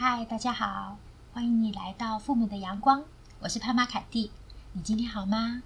[0.00, 0.96] 嗨，大家好，
[1.32, 3.02] 欢迎你来到父母的阳光，
[3.40, 4.30] 我是潘妈凯蒂。
[4.70, 5.64] 你今天好吗？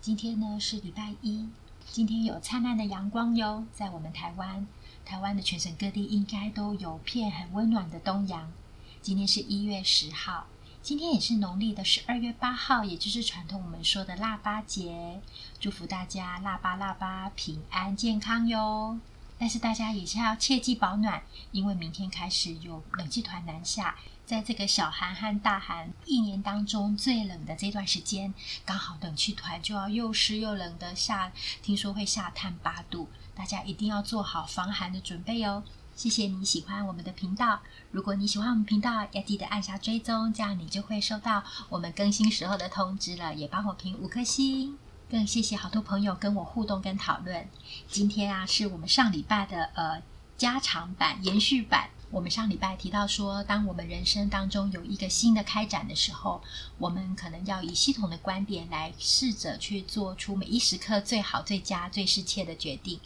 [0.00, 1.48] 今天呢是礼拜一，
[1.90, 4.68] 今天有灿烂的阳光哟，在我们台湾，
[5.04, 8.52] 台湾的全省各地应该都有片很温暖的东阳。
[9.00, 10.46] 今天是一月十号，
[10.80, 15.20] 今天也是农历的十二月八号，也就是传统我们说的腊八节。
[15.58, 19.00] 祝福大家腊八腊八平安健康哟。
[19.42, 21.20] 但是大家也是要切记保暖，
[21.50, 28.32] 因为明天开始有冷气团南下，在这个小寒和大寒一年当中最冷的这段时间，
[28.64, 35.64] 刚好冷气团就要又湿又冷的下，听说会下探八度，大家一定要做好防寒的准备哦。
[35.96, 37.58] 谢谢你喜欢我们的频道，
[37.90, 44.78] 如果你喜欢我们频道，要记得按下追踪，这样你就会收到我们更新时候的通知了，也帮我评五颗星。
[45.12, 47.46] 更谢谢好多朋友跟我互动跟讨论。
[47.86, 50.02] 今天啊，是我们上礼拜的呃
[50.38, 51.90] 加长版、延续版。
[52.10, 56.40] 我们上礼拜提到说，当我们人生当中有一个新的开展的时候，
[56.78, 62.98] 我们可能要以系统的观点来试着去做出每一时刻最好、最佳、最适切的决定。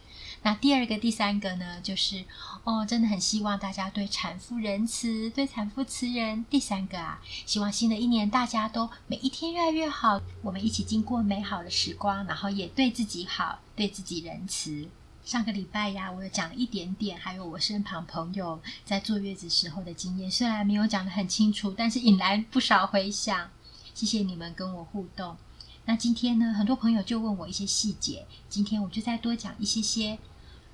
[0.46, 2.24] 那第二个、第三个呢，就是
[2.62, 6.44] 哦，真的很希望大家对产妇仁慈，对产妇慈仁。
[6.48, 14.88] 第三个啊，希望新的一年大家都每一天越来越好，我们一起经过美好的时光，然后也对自己好，对自己仁慈。
[15.24, 23.50] 上个礼拜呀，我有讲一点点，还有我身旁朋友在坐月子时候的经验，虽然没有讲得很清楚，但是引来不少回响。
[23.94, 25.36] 谢谢你们跟我互动。
[25.86, 30.16] 那今天呢，很多朋友就问我一些细节，今天我就再多讲一些些。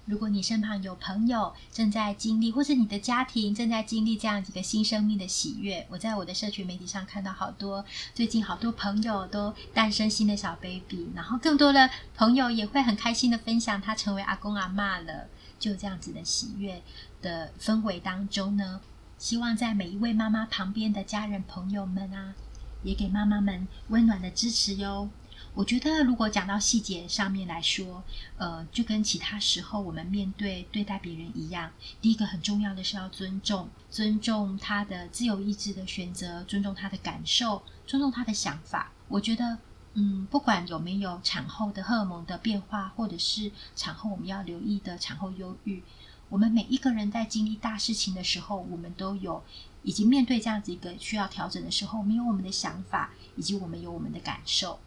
[0.05, 16.83] 如果你身旁有朋友正在经历，或是你的家庭正在经历这样几个新生命的喜悦，我在我的社群媒体上看到好多，最近好多朋友都诞生新的小 baby，然后更多的朋友也会很开心的分享他成为阿公阿嬷了，就这样子的喜悦
[17.21, 18.81] 的氛围当中呢，
[19.19, 22.35] 希望在每一位妈妈旁边的家人朋友们啊，
[22.83, 25.09] 也给妈妈们温暖的支持哟。
[25.55, 28.03] 我觉得，如果讲到细节上面来说，
[28.39, 31.71] 呃，就跟其他时候我们面对对待别人一样。
[32.01, 38.93] 第一个很重要的是要尊重，尊重他的自由意志的选择，尊重他的感受，尊重他的想法。
[39.09, 39.59] 我觉得，
[39.93, 45.83] 嗯，不管有没有产后的荷尔蒙的变化，或者是产后我们要留意的产后忧郁，
[46.31, 49.45] 我们每一个人在经历大事情的时候，我们都有，
[49.83, 54.79] 以及面对这样子一个需要调整的时候，我们有我们的想法，以及我们有我们的感受。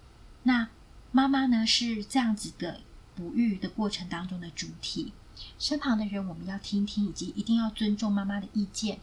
[0.47, 0.69] 那
[1.11, 2.81] 妈妈呢，是这样子的
[3.15, 5.11] 哺育的过程当中的主体，
[5.57, 8.99] 身旁的人我们要听听，以及一定要尊重妈妈的意见。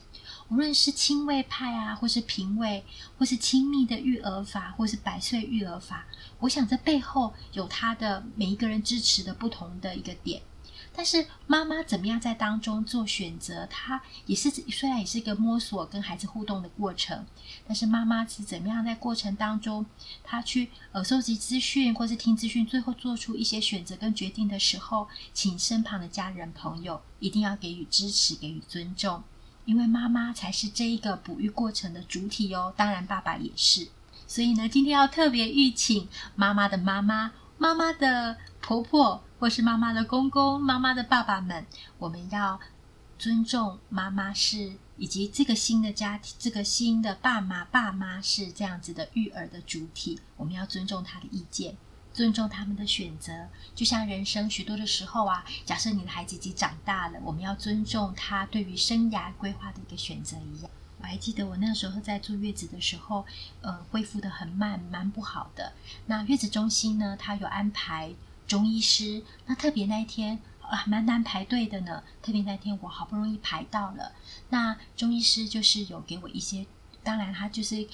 [0.51, 2.85] 无论是亲卫派啊，或是平喂，
[3.19, 6.07] 或是亲密的育儿法，或是百岁育儿法，
[6.39, 10.43] 我想这背后有他的每一个人支持的不同的一个点。
[10.95, 13.67] 但是妈妈怎么样在当中做选择？
[13.67, 17.25] 她也是虽然也是一个摸索跟孩子互动的过程，
[17.67, 19.87] 但是妈妈是怎么样在过程当中，
[20.23, 29.23] 她去呃收集资讯或是听资讯，最后做出一些选择跟决定的时候，请身旁的家人朋友一定要给予支持，给予尊重，
[29.65, 32.73] 因为妈妈才是这一个哺育过程的主体哦。
[32.77, 33.89] 当然爸爸也是，
[34.27, 39.23] 所以呢，今天要特别预请妈妈的妈妈、妈妈的婆婆。
[39.43, 41.67] 或是妈妈的公公、妈妈的爸爸们，
[41.99, 42.61] 我们要
[43.19, 51.77] 尊重妈妈是，以及这个新的家庭，这个新的爸妈、爸妈是这样子的育儿的主体，我们要尊重他的意见，
[52.13, 53.49] 尊重他们的选择。
[53.75, 60.71] 就像人生许多的时候啊，假设你的孩子已经长大了，我们要尊重他对于生涯规划的一个选择一样。
[61.01, 63.27] 我还记得我那时候在坐月子的时候，
[63.61, 65.73] 呃，恢复得很慢，蛮不好的。
[66.07, 68.15] 那月子中心呢，他有安排。
[68.47, 72.03] 中医师，那特别那一天啊，蛮难排队的呢。
[72.21, 74.13] 特别那天我好不容易排到了，
[74.51, 76.67] 那中医师就是有给我一些，
[77.03, 77.89] 当然他就是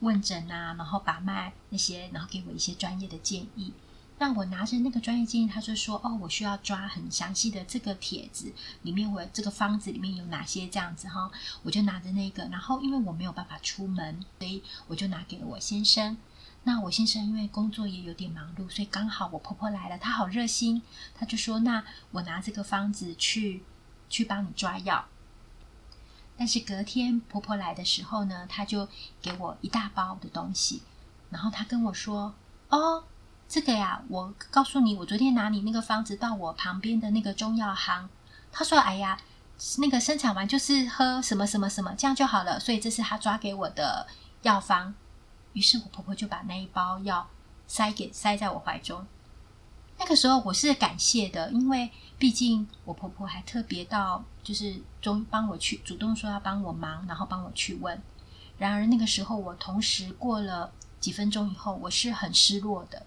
[0.00, 3.72] 问诊啊，然后把脉那些，然后给我一些专业的建议。
[4.16, 8.52] 那我拿着那个专业建议，他就说：“哦，我需要抓很详细的这个帖子
[8.82, 11.28] 里面，我这个方子里面有哪些这样子哈。”
[11.64, 16.16] 我就拿着那个，然后因为我没有办法出门，所以我就拿给了我先生。
[16.66, 20.80] 那我先生因为工作也有点忙碌，所以刚好我婆婆来了，她好热心，
[21.14, 23.62] 她就说：“那我拿这个方子去
[24.08, 25.04] 去帮你抓药。”
[26.38, 28.88] 但是隔天婆婆来的时候呢，她就
[29.20, 30.82] 给我一大包的东西，
[31.28, 32.34] 然后她跟我说
[32.70, 33.04] ：“哦，
[33.46, 38.08] 这个呀，我告诉你，我昨天拿你那个方子到我旁边的那个中药行，
[38.50, 39.20] 她说：‘哎呀，
[39.76, 44.06] 那个生产完就是喝什么什么什么，这样就好了。’所以这是她抓给我的
[44.40, 44.94] 药方。”
[45.54, 47.28] 于是我婆婆就把那一包药
[47.66, 49.06] 塞给塞在我怀中，
[49.98, 58.00] 那个时候我是感谢的，因为毕竟我婆婆还特别到就是中帮我去主动说要帮我忙，然后帮我去问。
[58.58, 60.70] 然而那个时候我同时过了
[61.00, 63.06] 几分钟以后，我是很失落的，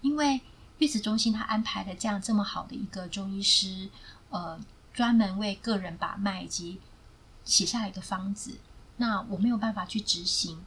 [0.00, 0.40] 因为
[0.78, 3.90] 月子中心他安排了这样这么好的一个中医师，
[4.30, 4.58] 呃，
[4.92, 6.80] 专门为个人把脉以及
[7.44, 8.58] 写下一个方子，
[8.96, 10.60] 那我没有办法去执行。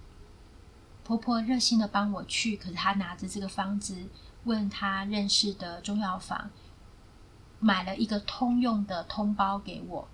[1.03, 4.07] 婆婆热心的帮我去，可是她拿着这个方子，
[4.45, 6.49] 问她认识的中药房，
[7.59, 10.07] 买了一个通用的通包给我，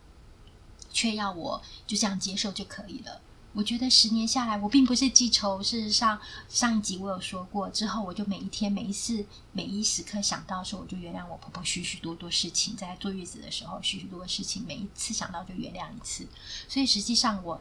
[0.91, 3.21] 却要我就这样接受就可以了。
[3.53, 5.61] 我觉得十年下来，我并不是记仇。
[5.61, 12.75] 事实上，上一集我有说过，之后我就每一天、每一次、每一时刻想到的时候，我就原谅我婆婆许许多多事情。
[12.75, 16.27] 在坐月子的时候，许许多多事情，每一次想到就原谅一次。
[16.67, 17.59] 所以实际上，我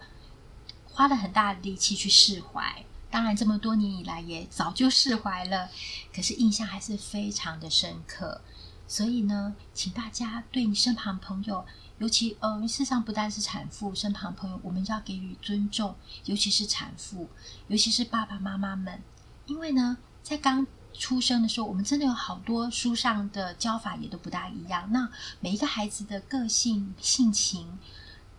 [0.93, 2.85] 花了很大的力气去释怀。
[3.11, 5.69] 当然，这么多年以来也早就释怀了，
[6.15, 8.41] 可是印象还是非常的深刻。
[8.87, 11.65] 所以呢，请大家对你身旁朋友。
[11.99, 15.97] 尤其，呃，事实上不单是产妇身旁朋友，我们要给予尊重，
[16.27, 17.29] 尤其是产妇，
[17.67, 19.03] 尤其是爸爸妈妈们，
[19.47, 24.89] 因为呢，在刚出生的时候，我们真的有好多书上的教法也都不大一样。
[24.93, 25.11] 那
[25.41, 27.77] 每一个孩子的个性、性情，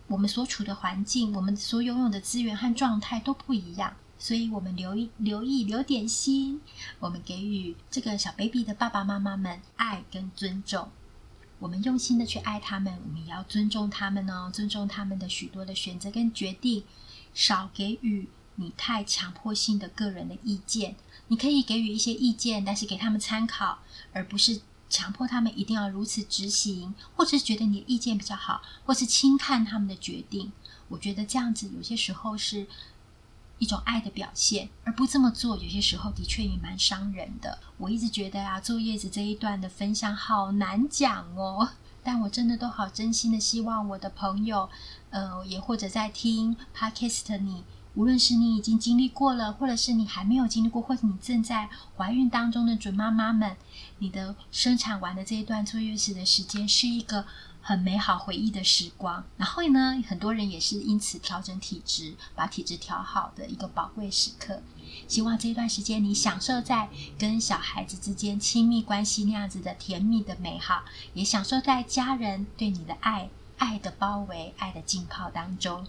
[0.06, 6.60] 我们所处的环境，我们所拥有的资源和状态都不一样，所以我们留意、留意、留点心，
[6.98, 10.90] 我们给予这个小 baby 的爸爸妈妈们爱跟尊重。
[11.58, 16.84] 我们用心的去爱他们，我们也要尊重他们哦，尊重他们的许多的选择跟决定，
[17.32, 20.96] 少给予你太强迫性的个人的意见。
[21.28, 23.78] 你可以给予一些意见，但是给他们参考，
[24.12, 30.52] 而不是强迫他们一定要如此执行，或者是觉得你的意见比较好，或是轻看他们的决定。
[30.88, 32.66] 我觉得这样子有些时候是。
[33.60, 37.56] 一种爱的表现，而不这么做，有些时候的确也蛮伤人的。
[37.76, 41.68] 我一直觉得啊，坐月子这一段的分享好难讲哦，
[42.02, 44.68] 但我真的都好真心的希望我的朋友，
[45.10, 47.62] 呃，也或者在听 Podcast 的你，
[47.94, 53.54] 无论是你已经经历过了，或者是你还没有经历过，或者你正在怀孕当中的准妈妈们，
[53.98, 57.26] 你的生产完的这一段坐月子的时间是一个。
[57.70, 64.60] 很美好回忆的时光，然后呢，很多人也是因此调整体质，把体质调好的一个宝贵时刻。
[65.06, 70.82] 希望这段时间你享受在跟小孩子之间亲密关系那样子的甜蜜的美好，
[71.14, 75.86] 也享受在家人对你的爱、爱的包围、爱的浸泡当中。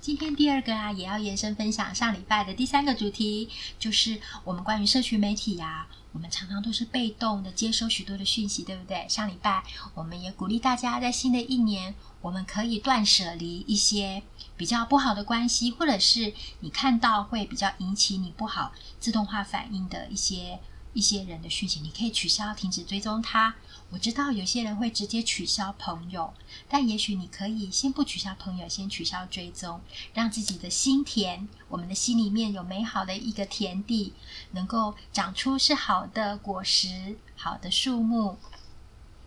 [0.00, 3.48] 今天第二个啊，也要延伸分享上礼拜的第三个主题，
[3.78, 9.06] 就是我们关于社群媒体呀、我们常常都是被动的接收许多的讯息，对不对？
[9.08, 9.62] 上礼拜
[9.94, 14.22] 我们也鼓励大家，在新的一年，我们可以断舍离一些
[14.56, 20.58] 比较不好的关系，或者是你看到会比较引起你不好自动化反应的一些
[20.94, 23.54] 一些人的讯息，你可以取消、停止追踪他。
[23.90, 26.34] 我知道有些人会直接取消朋友，
[26.68, 29.80] 但也许你可以先不取消朋友，先取消追踪，
[30.12, 34.12] 让自己的心田，我们的心里面有美好的一个田地，
[34.50, 38.36] 能够长出是好的果实、好的树木。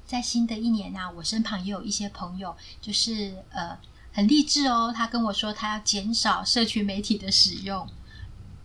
[0.06, 3.80] 在新的一年啊，我身旁也有一些朋友，就是呃
[4.14, 7.88] 很励志哦，他跟我说他要减少社群媒体的使用。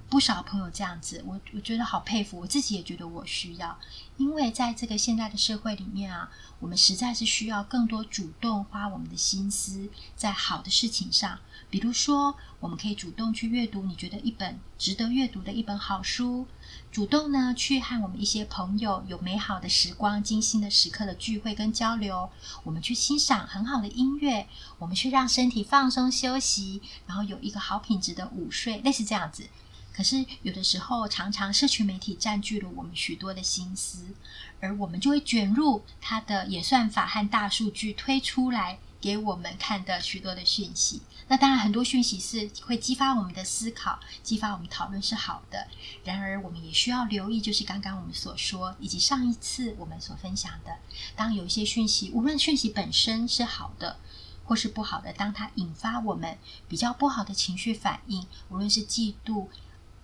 [0.09, 3.77] 不少朋友这样子，我我觉得好佩服，我自己也觉得我需要，
[4.17, 6.31] 因为在这个现在的社会里面啊，
[6.61, 16.47] 我们实在是需要更多主动花我们的心思在好的事情上，比如说，我们可以主动去阅读你觉得一本值得阅读的一本好书，
[16.93, 22.31] 主动呢去和我们一些朋友有美好的时光、精心的时刻的聚会跟交流，
[22.63, 24.47] 我们去欣赏很好的音乐，
[24.79, 29.49] 我们去让身体放松休息，然后有一个好品质的午睡，类似这样子。
[29.97, 34.15] 可是有的时候，常常社群媒体占据了我们许多的心思，
[34.61, 41.01] 而我们就会卷入它的演算法和大数据推出来给我们看的许多的讯息。
[41.29, 45.67] 那当然，很多讯息是会激发我们的思考，激发我们讨论是好的。
[46.05, 50.77] 然而，我们也需要留意，就是刚刚我们所说，以及上一次我们所分享的，
[51.17, 53.99] 当有一些讯息，无论讯息本身是好的
[54.45, 56.37] 或是不好的，当它引发我们
[56.69, 59.47] 比较不好的情绪反应，无论是嫉妒。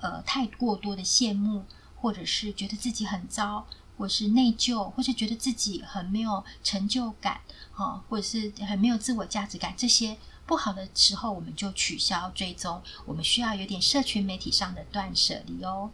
[0.03, 1.65] 呃，太过多的羡慕，
[1.97, 3.67] 或者是觉得自己很糟，
[3.97, 7.41] 或是内疚，或是觉得自己很没有成就感，
[7.73, 12.83] 哈，或者是很没有自我价值感，这些不好的时候，我们就取消追踪。
[13.07, 15.91] 我们需要有点社群媒体上的断舍离哦。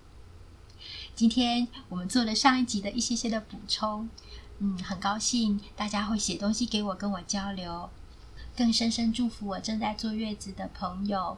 [1.14, 4.08] 今天我们做了上一集的一些些的补充，
[4.58, 7.90] 嗯，很高兴大家会写东西给我，跟我交流，
[8.56, 11.36] 更深深祝福我正在坐月子的朋友。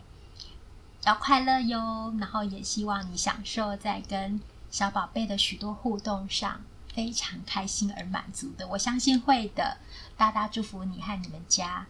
[1.04, 4.40] 要快乐哟，然后也希望你享受在跟
[4.71, 6.61] 小宝贝的许多互动上。
[6.92, 8.66] 非常开心而满足的。
[8.66, 9.76] 我相信会的，
[10.16, 11.87] 大大祝福你和你们家。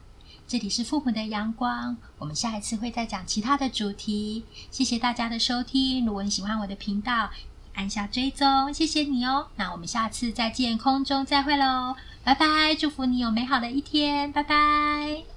[0.46, 4.44] 这里是父母的阳光，我们下一次会再讲其他的主题。
[4.70, 7.30] 谢谢大家的收听，如果你喜欢我的频道，
[7.74, 9.48] 按下追踪，谢谢你哦。
[9.56, 12.74] 那我们下次再见，空中再会喽，拜拜！
[12.74, 15.29] 祝福你有美好的一天，拜拜。